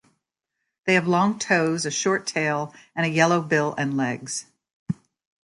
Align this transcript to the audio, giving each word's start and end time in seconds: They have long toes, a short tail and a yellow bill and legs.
They 0.85 0.95
have 0.95 1.07
long 1.07 1.37
toes, 1.37 1.85
a 1.85 1.91
short 1.91 2.25
tail 2.25 2.73
and 2.95 3.05
a 3.05 3.09
yellow 3.09 3.39
bill 3.39 3.75
and 3.77 3.95
legs. 3.95 4.47